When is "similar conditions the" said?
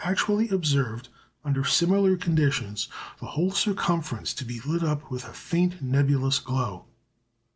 1.63-3.25